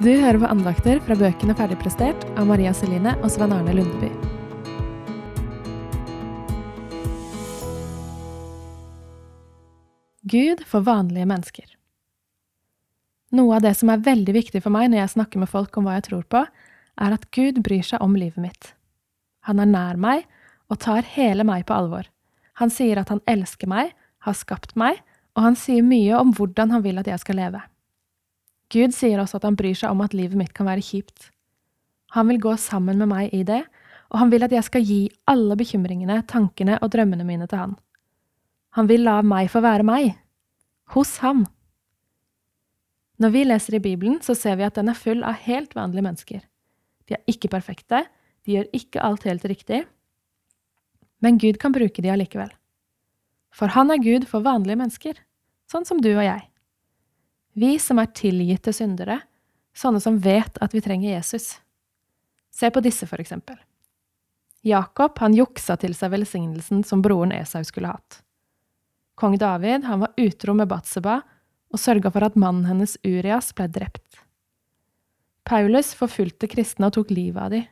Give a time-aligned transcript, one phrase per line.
[0.00, 4.08] Du hører på andakter fra bøkene Ferdigprestert av Maria Celine og Svein Arne Lundeby.
[10.24, 11.66] Gud for vanlige mennesker.
[13.36, 15.84] Noe av det som er veldig viktig for meg når jeg snakker med folk om
[15.84, 18.70] hva jeg tror på, er at Gud bryr seg om livet mitt.
[19.44, 20.24] Han er nær meg
[20.72, 22.08] og tar hele meg på alvor.
[22.56, 23.92] Han sier at han elsker meg,
[24.24, 25.04] har skapt meg,
[25.36, 27.60] og han sier mye om hvordan han vil at jeg skal leve.
[28.70, 31.30] Gud sier også at han bryr seg om at livet mitt kan være kjipt.
[32.14, 33.62] Han vil gå sammen med meg i det,
[34.10, 35.00] og han vil at jeg skal gi
[35.30, 37.76] alle bekymringene, tankene og drømmene mine til han.
[38.78, 40.14] Han vil la meg få være meg,
[40.94, 41.44] hos ham.
[43.22, 46.06] Når vi leser i Bibelen, så ser vi at den er full av helt vanlige
[46.06, 46.42] mennesker.
[47.06, 48.04] De er ikke perfekte,
[48.46, 49.84] de gjør ikke alt helt riktig,
[51.20, 52.50] men Gud kan bruke de allikevel.
[53.52, 55.18] For han er Gud for vanlige mennesker,
[55.70, 56.46] sånn som du og jeg.
[57.52, 59.20] Vi som er tilgitte syndere,
[59.74, 61.56] sånne som vet at vi trenger Jesus.
[62.54, 63.58] Se på disse, for eksempel.
[64.66, 68.20] Jakob han juksa til seg velsignelsen som broren Esau skulle hatt.
[69.16, 71.20] Kong David han var utro med Batseba
[71.70, 74.20] og sørga for at mannen hennes Urias ble drept.
[75.48, 77.62] Paulus forfulgte kristne og tok livet av de.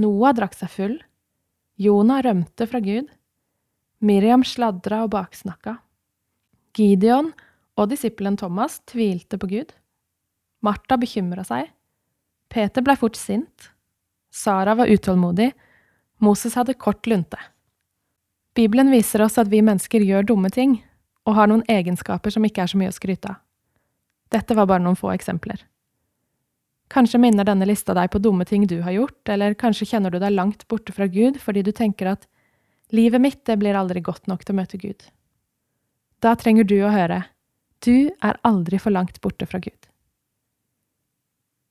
[0.00, 0.96] Noah drakk seg full.
[1.80, 3.08] Jonah rømte fra Gud.
[4.04, 5.78] Miriam sladra og baksnakka.
[6.76, 7.32] Gideon
[7.80, 9.72] og disippelen Thomas tvilte på Gud.
[10.60, 11.70] Martha bekymra seg.
[12.52, 13.70] Peter blei fort sint.
[14.30, 15.50] Sara var utålmodig.
[16.20, 17.38] Moses hadde kort lunte.
[18.54, 20.80] Bibelen viser oss at vi mennesker gjør dumme ting,
[21.24, 23.40] og har noen egenskaper som ikke er så mye å skryte av.
[24.30, 25.62] Dette var bare noen få eksempler.
[26.90, 30.18] Kanskje minner denne lista deg på dumme ting du har gjort, eller kanskje kjenner du
[30.22, 32.26] deg langt borte fra Gud fordi du tenker at
[32.94, 35.06] livet mitt det blir aldri godt nok til å møte Gud.
[36.20, 37.24] Da trenger du å høre
[37.84, 39.88] du er aldri for langt borte fra Gud.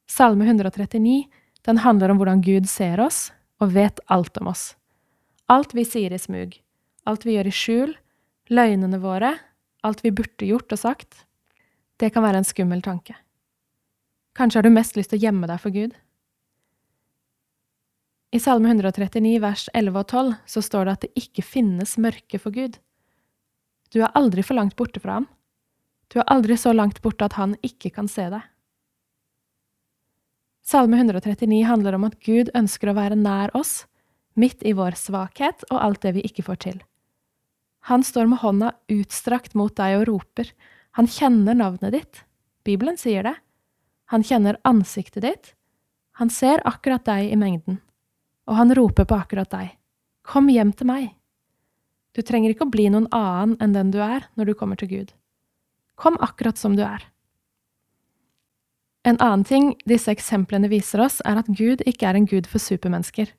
[0.10, 1.28] Salme 139
[1.68, 3.30] den handler om hvordan Gud ser oss
[3.62, 4.74] og vet alt om oss.
[5.50, 6.56] Alt vi sier i smug,
[7.06, 7.96] alt vi gjør i skjul,
[8.50, 9.36] løgnene våre,
[9.86, 11.26] alt vi burde gjort og sagt,
[12.00, 13.16] det kan være en skummel tanke.
[14.38, 15.96] Kanskje har du mest lyst til å gjemme deg for Gud?
[18.30, 22.40] I Salme 139 vers 11 og 12 så står det at det ikke finnes mørke
[22.42, 22.78] for Gud.
[23.90, 25.28] Du er aldri for langt borte fra ham.
[26.10, 28.42] Du er aldri så langt borte at han ikke kan se deg.
[30.66, 33.88] Salme 139 handler om at Gud ønsker å være nær oss,
[34.38, 36.80] midt i vår svakhet og alt det vi ikke får til.
[37.90, 40.52] Han står med hånda utstrakt mot deg og roper,
[40.98, 42.24] han kjenner navnet ditt,
[42.68, 43.36] Bibelen sier det,
[44.12, 45.54] han kjenner ansiktet ditt,
[46.20, 47.80] han ser akkurat deg i mengden,
[48.50, 49.72] og han roper på akkurat deg,
[50.28, 51.08] kom hjem til meg.
[52.14, 54.92] Du trenger ikke å bli noen annen enn den du er når du kommer til
[54.92, 55.14] Gud.
[56.00, 57.04] Kom akkurat som du er.
[59.04, 62.64] En annen ting disse eksemplene viser oss, er at Gud ikke er en gud for
[62.64, 63.32] supermennesker.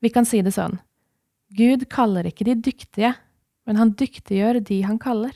[0.00, 0.78] Vi kan si det sånn,
[1.56, 3.14] Gud kaller ikke de dyktige,
[3.68, 5.32] men han dyktiggjør de han kaller.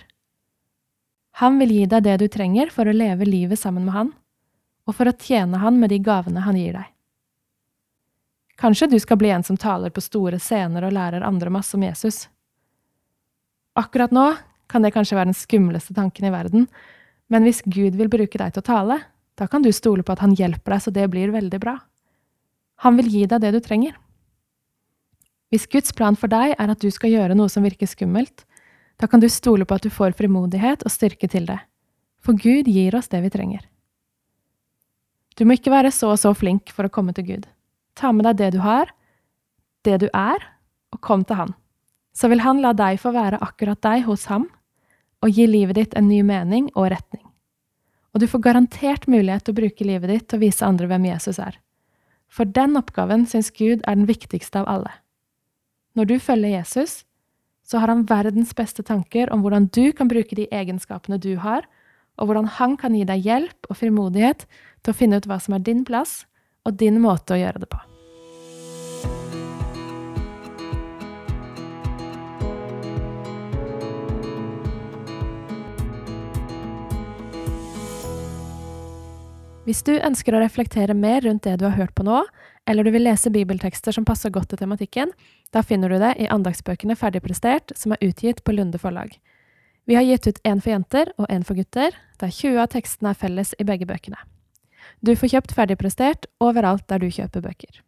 [1.40, 4.12] Han vil gi deg det du trenger for å leve livet sammen med han,
[4.84, 6.88] og for å tjene han med de gavene han gir deg.
[8.60, 11.82] Kanskje du skal bli en som taler på store scener og lærer andre masse om
[11.82, 12.26] Jesus.
[13.78, 14.26] Akkurat nå
[14.72, 16.68] kan det kanskje være den skumleste tanken i verden,
[17.32, 18.98] men hvis Gud vil bruke deg til å tale,
[19.38, 21.78] da kan du stole på at han hjelper deg så det blir veldig bra.
[22.84, 23.96] Han vil gi deg det du trenger.
[25.52, 28.46] Hvis Guds plan for deg er at du skal gjøre noe som virker skummelt,
[29.00, 31.58] da kan du stole på at du får frimodighet og styrke til det,
[32.24, 33.64] for Gud gir oss det vi trenger.
[35.36, 37.46] Du må ikke være så og så flink for å komme til Gud.
[37.96, 38.92] Ta med deg det du har,
[39.84, 40.44] det du er,
[40.92, 41.54] og kom til Han.
[42.12, 44.46] Så vil Han la deg få være akkurat deg hos ham
[45.22, 47.24] og gi livet ditt en ny mening og retning.
[48.12, 51.06] Og du får garantert mulighet til å bruke livet ditt til å vise andre hvem
[51.08, 51.56] Jesus er.
[52.32, 54.92] For den oppgaven syns Gud er den viktigste av alle.
[55.96, 57.02] Når du følger Jesus,
[57.62, 61.68] så har han verdens beste tanker om hvordan du kan bruke de egenskapene du har,
[62.20, 64.44] og hvordan han kan gi deg hjelp og frimodighet
[64.82, 66.22] til å finne ut hva som er din plass
[66.68, 67.91] og din måte å gjøre det på.
[79.62, 82.24] Hvis du ønsker å reflektere mer rundt det du har hørt på nå,
[82.66, 85.12] eller du vil lese bibeltekster som passer godt til tematikken,
[85.54, 89.14] da finner du det i andagsbøkene Ferdigprestert, som er utgitt på Lunde forlag.
[89.86, 93.14] Vi har gitt ut én for jenter og én for gutter, der 20 av tekstene
[93.14, 94.18] er felles i begge bøkene.
[94.98, 97.82] Du får kjøpt Ferdigprestert overalt der du kjøper bøker.